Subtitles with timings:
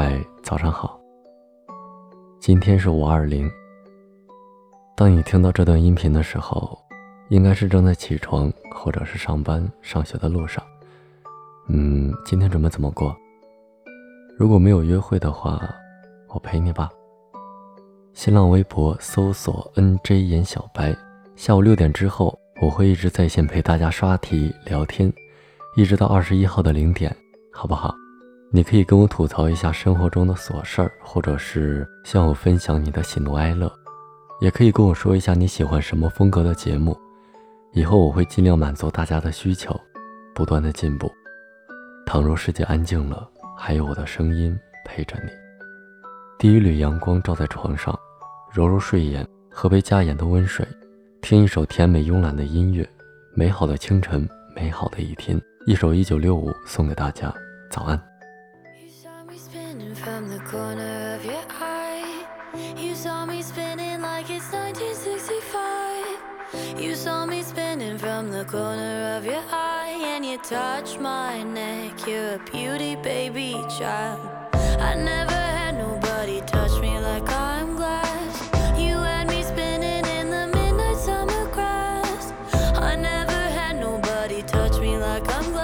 [0.00, 0.96] 嗨，早上好。
[2.38, 3.50] 今天是五二零。
[4.96, 6.78] 当你听到这段音频的时候，
[7.30, 10.62] 应该是正在起床或者是上班、上学的路上。
[11.66, 13.12] 嗯，今天准备怎么过？
[14.38, 15.68] 如果没有约会的话，
[16.28, 16.88] 我陪你吧。
[18.14, 20.96] 新浪微博搜索 “nj 严小白”，
[21.34, 25.12] 下午六点之后，我会一直在线陪大家刷题、聊天，
[25.74, 27.12] 一直到二十一号的零点，
[27.52, 27.92] 好不好？
[28.50, 33.70] 你可以跟我吐槽一下生活中的琐事儿，或者是向我分享你的喜怒哀乐，
[34.40, 36.96] 也可以跟我说一下你喜欢什么风格的节目，
[37.74, 39.78] 以后我会尽量满足大家的需求，
[40.34, 41.12] 不断的进步。
[42.06, 45.30] 倘若世界安静了，还有我的声音陪着你。
[46.38, 47.94] 第一缕阳光照在床上，
[48.50, 50.66] 揉揉睡眼，喝杯加盐的温水，
[51.20, 52.88] 听一首甜美慵懒的音乐，
[53.34, 57.30] 美好的清晨，美好的一天，一首一九六五送给大家，
[57.70, 58.02] 早安。
[60.04, 62.26] From the corner of your eye,
[62.76, 66.80] you saw me spinning like it's 1965.
[66.80, 72.06] You saw me spinning from the corner of your eye, and you touched my neck.
[72.06, 74.20] You're a beauty, baby child.
[74.78, 78.48] I never had nobody touch me like I'm glass.
[78.78, 82.32] You had me spinning in the midnight summer grass.
[82.76, 85.57] I never had nobody touch me like I'm glass.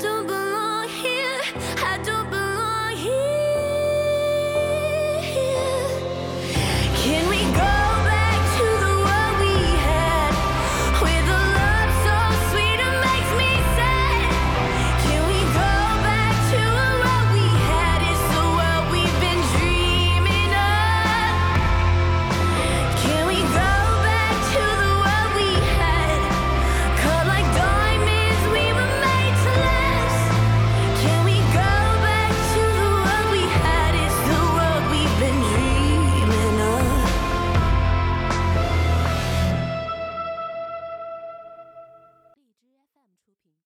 [0.00, 1.40] I don't belong here.
[1.84, 2.39] I don't belong